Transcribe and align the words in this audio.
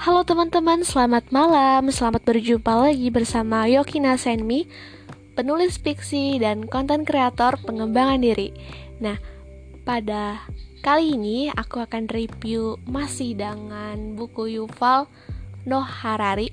Halo 0.00 0.24
teman-teman, 0.24 0.80
selamat 0.80 1.28
malam. 1.28 1.92
Selamat 1.92 2.24
berjumpa 2.24 2.72
lagi 2.72 3.12
bersama 3.12 3.68
Yokina 3.68 4.16
Senmi, 4.16 4.64
penulis 5.36 5.76
fiksi 5.76 6.40
dan 6.40 6.64
konten 6.64 7.04
kreator 7.04 7.60
pengembangan 7.60 8.24
diri. 8.24 8.48
Nah, 8.96 9.20
pada 9.84 10.48
kali 10.80 11.20
ini 11.20 11.52
aku 11.52 11.84
akan 11.84 12.08
review 12.08 12.80
masih 12.88 13.36
dengan 13.36 14.16
buku 14.16 14.56
Yuval 14.56 15.04
Noah 15.68 15.92
Harari. 16.00 16.48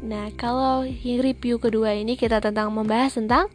Nah, 0.00 0.32
kalau 0.40 0.88
review 1.04 1.60
kedua 1.60 2.00
ini 2.00 2.16
kita 2.16 2.40
tentang 2.40 2.72
membahas 2.72 3.20
tentang 3.20 3.52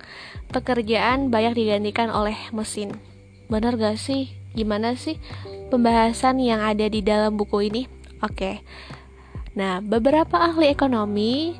pekerjaan 0.53 1.33
banyak 1.33 1.57
digantikan 1.57 2.13
oleh 2.13 2.37
mesin. 2.53 2.93
Benar 3.49 3.73
gak 3.81 3.97
sih? 3.97 4.37
Gimana 4.53 4.93
sih 4.93 5.17
pembahasan 5.73 6.37
yang 6.37 6.61
ada 6.61 6.85
di 6.85 7.01
dalam 7.01 7.41
buku 7.41 7.65
ini? 7.65 8.00
Oke. 8.21 8.61
Nah, 9.57 9.83
beberapa 9.83 10.39
ahli 10.39 10.71
ekonomi 10.71 11.59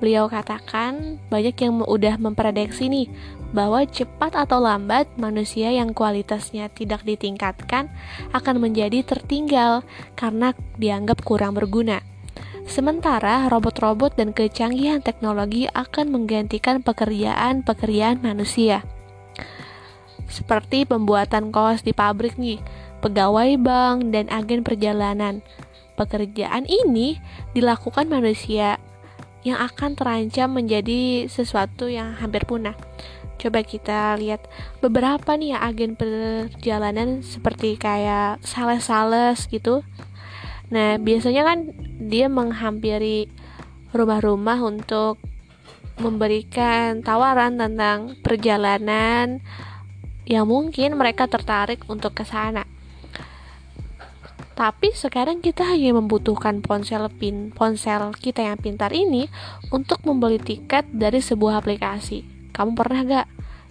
beliau 0.00 0.32
katakan 0.32 1.20
banyak 1.28 1.56
yang 1.60 1.84
udah 1.84 2.16
memprediksi 2.16 2.88
nih 2.88 3.08
bahwa 3.52 3.84
cepat 3.84 4.32
atau 4.32 4.62
lambat 4.62 5.10
manusia 5.20 5.68
yang 5.68 5.92
kualitasnya 5.92 6.72
tidak 6.72 7.04
ditingkatkan 7.04 7.92
akan 8.32 8.56
menjadi 8.62 9.04
tertinggal 9.04 9.84
karena 10.16 10.56
dianggap 10.80 11.20
kurang 11.20 11.52
berguna. 11.52 12.00
Sementara 12.64 13.50
robot-robot 13.50 14.14
dan 14.14 14.30
kecanggihan 14.30 15.02
teknologi 15.02 15.66
akan 15.74 16.14
menggantikan 16.14 16.80
pekerjaan-pekerjaan 16.86 18.22
manusia. 18.22 18.86
Seperti 20.30 20.86
pembuatan 20.86 21.50
kaos 21.50 21.82
di 21.82 21.90
pabrik 21.90 22.38
nih, 22.38 22.62
pegawai 23.02 23.58
bank 23.58 24.14
dan 24.14 24.30
agen 24.30 24.62
perjalanan 24.62 25.42
pekerjaan 26.00 26.64
ini 26.64 27.20
dilakukan 27.52 28.08
manusia 28.08 28.80
yang 29.44 29.60
akan 29.60 29.96
terancam 29.96 30.48
menjadi 30.56 31.28
sesuatu 31.28 31.92
yang 31.92 32.16
hampir 32.16 32.48
punah. 32.48 32.76
Coba 33.40 33.64
kita 33.64 34.16
lihat 34.20 34.48
beberapa 34.84 35.36
nih 35.36 35.56
ya 35.56 35.58
agen 35.64 35.96
perjalanan 35.96 37.24
seperti 37.24 37.76
kayak 37.80 38.40
sales-sales 38.44 39.48
gitu. 39.48 39.80
Nah, 40.68 41.00
biasanya 41.00 41.42
kan 41.48 41.58
dia 42.00 42.28
menghampiri 42.28 43.32
rumah-rumah 43.96 44.60
untuk 44.60 45.16
memberikan 46.00 47.00
tawaran 47.00 47.60
tentang 47.60 48.16
perjalanan 48.20 49.40
yang 50.28 50.46
mungkin 50.46 50.94
mereka 50.94 51.26
tertarik 51.26 51.82
untuk 51.90 52.14
ke 52.14 52.22
sana. 52.22 52.69
Tapi 54.60 54.92
sekarang 54.92 55.40
kita 55.40 55.64
hanya 55.64 55.96
membutuhkan 55.96 56.60
ponsel 56.60 57.08
pin 57.08 57.48
ponsel 57.48 58.12
kita 58.12 58.44
yang 58.44 58.60
pintar 58.60 58.92
ini 58.92 59.24
untuk 59.72 60.04
membeli 60.04 60.36
tiket 60.36 60.84
dari 60.92 61.24
sebuah 61.24 61.64
aplikasi. 61.64 62.52
Kamu 62.52 62.76
pernah 62.76 63.00
gak? 63.08 63.26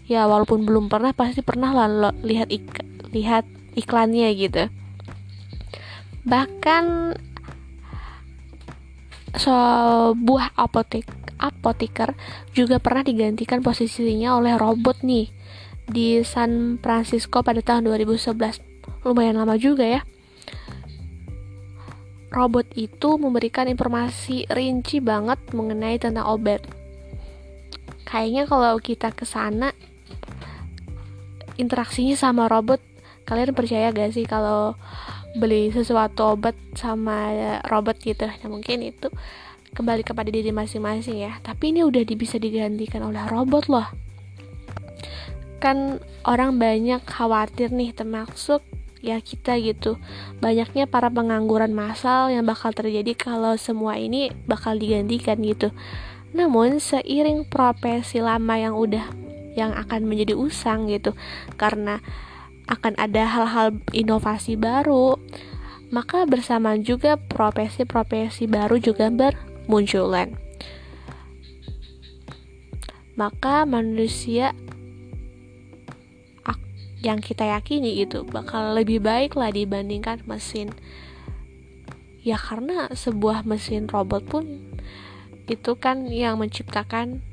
Ya 0.10 0.26
walaupun 0.26 0.66
belum 0.66 0.90
pernah 0.90 1.14
pasti 1.14 1.46
pernah 1.46 1.78
lah 1.78 2.10
lihat 2.26 2.50
ik 2.50 2.66
lihat 3.14 3.46
iklannya 3.78 4.34
gitu. 4.34 4.66
Bahkan 6.26 7.14
sebuah 9.38 10.58
apotek 10.58 11.06
apoteker 11.38 12.18
juga 12.58 12.82
pernah 12.82 13.06
digantikan 13.06 13.62
posisinya 13.62 14.42
oleh 14.42 14.58
robot 14.58 15.06
nih 15.06 15.30
di 15.86 16.26
San 16.26 16.82
Francisco 16.82 17.46
pada 17.46 17.62
tahun 17.62 17.94
2011. 17.94 19.06
Lumayan 19.06 19.38
lama 19.38 19.54
juga 19.54 19.86
ya 19.86 20.02
robot 22.30 22.70
itu 22.78 23.18
memberikan 23.18 23.66
informasi 23.66 24.46
rinci 24.50 25.02
banget 25.02 25.42
mengenai 25.54 25.98
tentang 25.98 26.30
obat. 26.30 26.62
Kayaknya 28.06 28.44
kalau 28.50 28.74
kita 28.82 29.14
ke 29.14 29.26
sana 29.26 29.74
interaksinya 31.58 32.18
sama 32.18 32.50
robot, 32.50 32.82
kalian 33.26 33.54
percaya 33.54 33.94
gak 33.94 34.14
sih 34.14 34.26
kalau 34.26 34.74
beli 35.38 35.70
sesuatu 35.70 36.38
obat 36.38 36.58
sama 36.74 37.34
robot 37.70 38.02
gitu? 38.02 38.26
Nah, 38.26 38.50
mungkin 38.50 38.82
itu 38.82 39.10
kembali 39.74 40.02
kepada 40.02 40.30
diri 40.34 40.50
masing-masing 40.50 41.22
ya. 41.22 41.38
Tapi 41.42 41.74
ini 41.74 41.86
udah 41.86 42.02
bisa 42.18 42.42
digantikan 42.42 43.06
oleh 43.06 43.22
robot 43.30 43.70
loh. 43.70 43.88
Kan 45.62 46.00
orang 46.26 46.58
banyak 46.58 47.04
khawatir 47.06 47.70
nih 47.70 47.94
termasuk 47.94 48.64
ya 49.00 49.20
kita 49.24 49.56
gitu. 49.60 50.00
Banyaknya 50.44 50.88
para 50.88 51.08
pengangguran 51.12 51.72
massal 51.72 52.32
yang 52.32 52.48
bakal 52.48 52.72
terjadi 52.72 53.16
kalau 53.16 53.56
semua 53.56 54.00
ini 54.00 54.32
bakal 54.46 54.76
digantikan 54.76 55.40
gitu. 55.44 55.72
Namun 56.32 56.78
seiring 56.78 57.48
profesi 57.50 58.22
lama 58.22 58.56
yang 58.60 58.78
udah 58.78 59.06
yang 59.58 59.74
akan 59.74 60.06
menjadi 60.06 60.38
usang 60.38 60.88
gitu 60.88 61.18
karena 61.58 62.00
akan 62.70 62.94
ada 63.02 63.26
hal-hal 63.26 63.82
inovasi 63.92 64.54
baru 64.54 65.18
maka 65.90 66.30
bersamaan 66.30 66.86
juga 66.86 67.18
profesi-profesi 67.18 68.46
baru 68.46 68.78
juga 68.78 69.10
bermunculan. 69.10 70.38
Maka 73.18 73.66
manusia 73.66 74.56
yang 77.00 77.24
kita 77.24 77.48
yakini 77.48 78.04
gitu 78.04 78.28
bakal 78.28 78.76
lebih 78.76 79.00
baik 79.00 79.40
lah 79.40 79.52
dibandingkan 79.52 80.24
mesin. 80.28 80.76
Ya 82.20 82.36
karena 82.36 82.92
sebuah 82.92 83.48
mesin 83.48 83.88
robot 83.88 84.28
pun 84.28 84.76
itu 85.48 85.72
kan 85.80 86.06
yang 86.12 86.38
menciptakan 86.38 87.24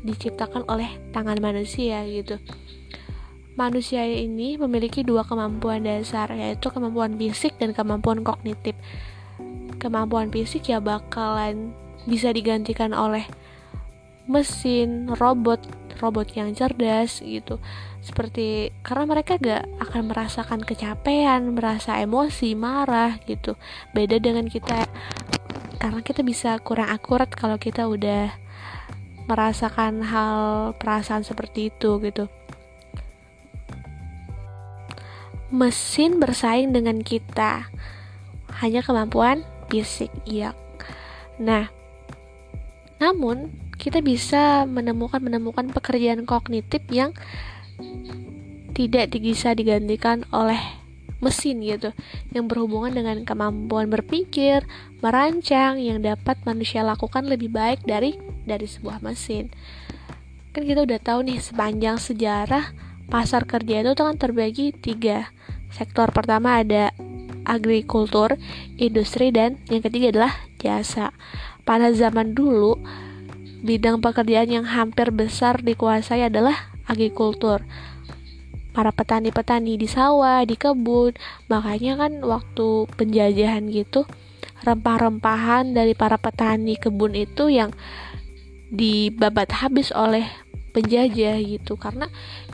diciptakan 0.00 0.64
oleh 0.66 0.96
tangan 1.12 1.36
manusia 1.38 2.02
gitu. 2.08 2.40
Manusia 3.60 4.08
ini 4.08 4.56
memiliki 4.56 5.04
dua 5.04 5.20
kemampuan 5.28 5.84
dasar 5.84 6.32
yaitu 6.32 6.72
kemampuan 6.72 7.20
fisik 7.20 7.60
dan 7.60 7.76
kemampuan 7.76 8.24
kognitif. 8.24 8.72
Kemampuan 9.76 10.32
fisik 10.32 10.72
ya 10.72 10.80
bakalan 10.80 11.76
bisa 12.08 12.32
digantikan 12.32 12.96
oleh 12.96 13.28
mesin 14.30 15.10
robot 15.18 15.58
robot 15.98 16.30
yang 16.38 16.54
cerdas 16.54 17.18
gitu. 17.20 17.58
Seperti 18.00 18.72
karena 18.80 19.04
mereka 19.04 19.36
gak 19.36 19.68
akan 19.82 20.08
merasakan 20.08 20.60
kecapean 20.64 21.52
merasa 21.52 22.00
emosi 22.00 22.56
marah 22.56 23.20
gitu. 23.28 23.58
Beda 23.92 24.16
dengan 24.16 24.48
kita 24.48 24.88
karena 25.82 26.00
kita 26.00 26.24
bisa 26.24 26.56
kurang 26.62 26.88
akurat 26.88 27.28
kalau 27.28 27.58
kita 27.60 27.84
udah 27.90 28.32
merasakan 29.28 30.06
hal 30.06 30.36
perasaan 30.80 31.26
seperti 31.26 31.68
itu 31.68 32.00
gitu. 32.00 32.24
Mesin 35.50 36.22
bersaing 36.22 36.70
dengan 36.72 37.02
kita. 37.02 37.68
Hanya 38.64 38.80
kemampuan 38.80 39.44
fisik 39.68 40.08
iya. 40.24 40.56
Nah 41.36 41.68
namun 43.00 43.69
kita 43.80 44.04
bisa 44.04 44.68
menemukan 44.68 45.24
menemukan 45.24 45.72
pekerjaan 45.72 46.28
kognitif 46.28 46.84
yang 46.92 47.16
tidak 48.76 49.08
bisa 49.16 49.56
digantikan 49.56 50.28
oleh 50.30 50.60
mesin 51.20 51.60
gitu 51.60 51.92
yang 52.32 52.48
berhubungan 52.48 52.96
dengan 52.96 53.24
kemampuan 53.24 53.88
berpikir, 53.92 54.64
merancang 55.04 55.80
yang 55.80 56.00
dapat 56.00 56.40
manusia 56.44 56.84
lakukan 56.84 57.28
lebih 57.28 57.52
baik 57.52 57.84
dari 57.84 58.16
dari 58.44 58.68
sebuah 58.68 59.04
mesin. 59.04 59.52
Kan 60.52 60.68
kita 60.68 60.84
udah 60.84 61.00
tahu 61.00 61.28
nih 61.28 61.40
sepanjang 61.40 61.96
sejarah 61.96 62.72
pasar 63.08 63.44
kerja 63.44 63.84
itu 63.84 63.92
kan 63.96 64.16
terbagi 64.16 64.76
tiga 64.76 65.32
sektor. 65.72 66.08
Pertama 66.12 66.60
ada 66.60 66.92
agrikultur, 67.44 68.36
industri 68.80 69.32
dan 69.32 69.60
yang 69.68 69.84
ketiga 69.84 70.12
adalah 70.12 70.32
jasa. 70.60 71.12
Pada 71.68 71.92
zaman 71.92 72.32
dulu 72.32 72.80
Bidang 73.60 74.00
pekerjaan 74.00 74.48
yang 74.48 74.66
hampir 74.66 75.12
besar 75.12 75.60
dikuasai 75.60 76.24
adalah 76.24 76.72
agrikultur. 76.88 77.60
Para 78.72 78.88
petani-petani 78.94 79.76
di 79.76 79.84
sawah, 79.84 80.40
di 80.48 80.56
kebun, 80.56 81.12
makanya 81.50 82.00
kan 82.06 82.24
waktu 82.24 82.88
penjajahan 82.96 83.68
gitu, 83.68 84.08
rempah-rempahan 84.64 85.76
dari 85.76 85.92
para 85.92 86.16
petani 86.16 86.80
kebun 86.80 87.12
itu 87.12 87.52
yang 87.52 87.74
dibabat 88.70 89.50
habis 89.60 89.90
oleh 89.90 90.24
penjajah 90.70 91.42
gitu 91.42 91.74
karena 91.74 92.06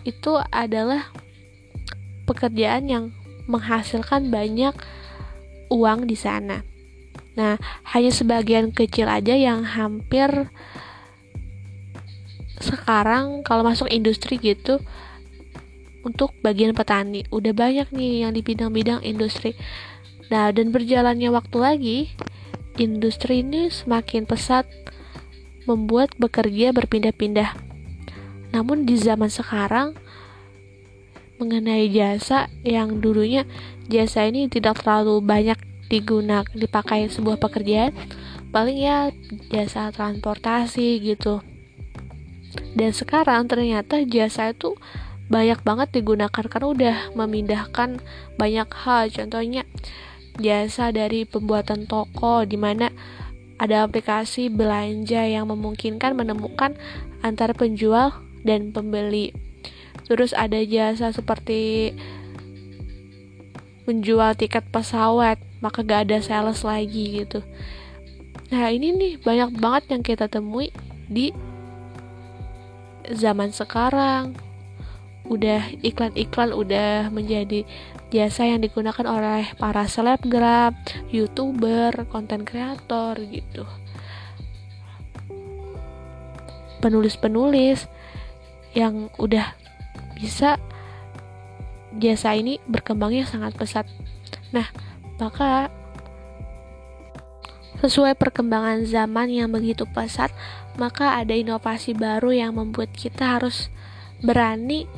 itu 0.08 0.40
adalah 0.48 1.12
pekerjaan 2.24 2.88
yang 2.88 3.04
menghasilkan 3.46 4.32
banyak 4.32 4.72
uang 5.70 6.10
di 6.10 6.16
sana. 6.18 6.66
Nah, 7.36 7.60
hanya 7.92 8.10
sebagian 8.10 8.72
kecil 8.72 9.06
aja 9.12 9.36
yang 9.36 9.62
hampir 9.62 10.48
sekarang 12.60 13.44
kalau 13.44 13.60
masuk 13.64 13.88
industri 13.92 14.40
gitu 14.40 14.80
untuk 16.06 16.32
bagian 16.40 16.70
petani 16.70 17.26
udah 17.34 17.50
banyak 17.50 17.90
nih 17.90 18.24
yang 18.24 18.32
di 18.32 18.40
bidang-bidang 18.40 19.02
industri. 19.02 19.58
Nah 20.30 20.54
dan 20.54 20.70
berjalannya 20.70 21.28
waktu 21.34 21.56
lagi 21.58 21.98
industri 22.78 23.42
ini 23.42 23.68
semakin 23.68 24.24
pesat 24.24 24.64
membuat 25.66 26.14
bekerja 26.14 26.70
berpindah-pindah. 26.70 27.58
Namun 28.54 28.86
di 28.86 28.94
zaman 28.94 29.28
sekarang 29.28 29.98
mengenai 31.36 31.90
jasa 31.92 32.48
yang 32.64 33.02
dulunya 33.02 33.44
jasa 33.90 34.24
ini 34.24 34.48
tidak 34.48 34.80
terlalu 34.80 35.20
banyak 35.20 35.58
digunakan 35.90 36.46
dipakai 36.54 37.10
sebuah 37.10 37.36
pekerjaan. 37.42 37.92
Paling 38.54 38.78
ya 38.78 39.10
jasa 39.50 39.90
transportasi 39.90 41.02
gitu 41.02 41.42
dan 42.76 42.92
sekarang 42.92 43.48
ternyata 43.48 44.04
jasa 44.04 44.52
itu 44.52 44.76
banyak 45.26 45.58
banget 45.66 45.88
digunakan 45.90 46.44
karena 46.46 46.68
udah 46.70 46.96
memindahkan 47.18 47.98
banyak 48.38 48.68
hal 48.70 49.10
contohnya 49.10 49.66
jasa 50.38 50.92
dari 50.92 51.24
pembuatan 51.24 51.88
toko 51.88 52.44
di 52.44 52.60
mana 52.60 52.92
ada 53.56 53.88
aplikasi 53.88 54.52
belanja 54.52 55.24
yang 55.24 55.48
memungkinkan 55.48 56.12
menemukan 56.12 56.76
antara 57.24 57.56
penjual 57.56 58.12
dan 58.44 58.70
pembeli. 58.70 59.32
Terus 60.04 60.36
ada 60.36 60.60
jasa 60.60 61.10
seperti 61.10 61.96
menjual 63.88 64.36
tiket 64.36 64.68
pesawat, 64.68 65.40
maka 65.64 65.80
gak 65.80 66.10
ada 66.10 66.18
sales 66.20 66.60
lagi 66.62 67.24
gitu. 67.24 67.40
Nah 68.52 68.70
ini 68.70 68.92
nih 68.94 69.12
banyak 69.18 69.56
banget 69.58 69.84
yang 69.96 70.02
kita 70.04 70.28
temui 70.28 70.70
di 71.08 71.32
zaman 73.14 73.54
sekarang. 73.54 74.34
Udah 75.26 75.74
iklan-iklan 75.82 76.54
udah 76.54 77.10
menjadi 77.10 77.66
jasa 78.14 78.46
yang 78.46 78.62
digunakan 78.62 79.02
oleh 79.02 79.50
para 79.58 79.90
selebgram, 79.90 80.70
youtuber, 81.10 82.06
konten 82.06 82.46
kreator 82.46 83.18
gitu. 83.26 83.66
Penulis-penulis 86.78 87.90
yang 88.76 89.10
udah 89.18 89.56
bisa 90.14 90.60
jasa 91.98 92.36
ini 92.36 92.62
berkembangnya 92.68 93.26
sangat 93.26 93.56
pesat. 93.58 93.86
Nah, 94.54 94.68
maka 95.18 95.72
sesuai 97.84 98.16
perkembangan 98.16 98.88
zaman 98.88 99.28
yang 99.28 99.52
begitu 99.52 99.84
pesat, 99.84 100.32
maka 100.80 101.20
ada 101.20 101.36
inovasi 101.36 101.92
baru 101.92 102.32
yang 102.32 102.56
membuat 102.56 102.92
kita 102.96 103.36
harus 103.36 103.68
berani 104.24 104.88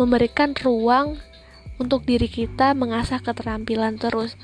memberikan 0.00 0.56
ruang 0.58 1.20
untuk 1.78 2.02
diri 2.02 2.26
kita 2.26 2.74
mengasah 2.74 3.22
keterampilan 3.22 3.98
terus. 3.98 4.34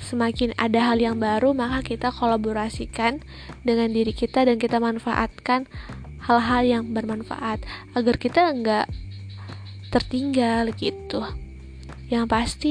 Semakin 0.00 0.56
ada 0.56 0.90
hal 0.90 0.98
yang 0.98 1.20
baru, 1.20 1.52
maka 1.52 1.84
kita 1.84 2.08
kolaborasikan 2.08 3.20
dengan 3.62 3.92
diri 3.92 4.16
kita 4.16 4.48
dan 4.48 4.56
kita 4.56 4.80
manfaatkan 4.80 5.68
hal-hal 6.24 6.62
yang 6.64 6.84
bermanfaat 6.96 7.60
agar 7.92 8.16
kita 8.16 8.48
nggak 8.48 8.86
tertinggal 9.92 10.72
gitu. 10.72 11.20
Yang 12.08 12.26
pasti 12.26 12.70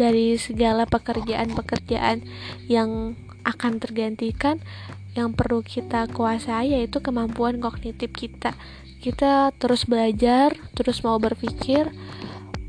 dari 0.00 0.40
segala 0.40 0.88
pekerjaan-pekerjaan 0.88 2.24
yang 2.72 3.12
akan 3.44 3.76
tergantikan, 3.76 4.64
yang 5.12 5.36
perlu 5.36 5.60
kita 5.60 6.08
kuasai 6.08 6.72
yaitu 6.72 7.04
kemampuan 7.04 7.60
kognitif 7.60 8.08
kita 8.16 8.56
kita 9.00 9.56
terus 9.56 9.88
belajar, 9.88 10.52
terus 10.76 11.00
mau 11.00 11.16
berpikir 11.16 11.88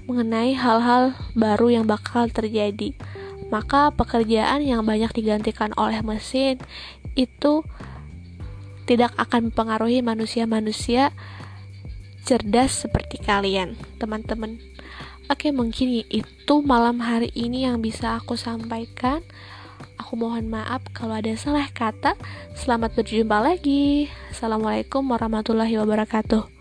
mengenai 0.08 0.56
hal-hal 0.56 1.12
baru 1.36 1.84
yang 1.84 1.86
bakal 1.86 2.32
terjadi. 2.32 2.96
Maka 3.52 3.92
pekerjaan 3.92 4.64
yang 4.64 4.88
banyak 4.88 5.12
digantikan 5.12 5.76
oleh 5.76 6.00
mesin 6.00 6.56
itu 7.20 7.68
tidak 8.88 9.12
akan 9.20 9.52
mempengaruhi 9.52 10.00
manusia-manusia 10.00 11.12
cerdas 12.24 12.88
seperti 12.88 13.20
kalian, 13.20 13.76
teman-teman. 14.00 14.56
Oke, 15.32 15.48
mungkin 15.56 16.04
itu 16.12 16.56
malam 16.60 17.00
hari 17.00 17.32
ini 17.32 17.64
yang 17.64 17.80
bisa 17.80 18.20
aku 18.20 18.36
sampaikan. 18.36 19.24
Aku 19.96 20.20
mohon 20.20 20.52
maaf 20.52 20.84
kalau 20.92 21.16
ada 21.16 21.32
salah 21.40 21.72
kata. 21.72 22.20
Selamat 22.52 22.92
berjumpa 23.00 23.40
lagi. 23.40 24.12
Assalamualaikum 24.28 25.08
warahmatullahi 25.08 25.80
wabarakatuh. 25.80 26.61